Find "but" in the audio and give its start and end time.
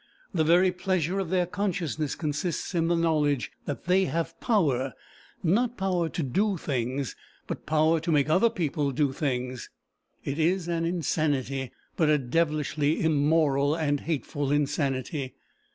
7.45-7.67, 11.97-12.09